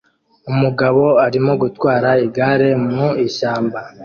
Umugabo 0.51 1.03
arimo 1.25 1.51
gutwara 1.61 2.09
igare 2.25 2.69
mu 2.93 3.07
ishyamba 3.25 3.79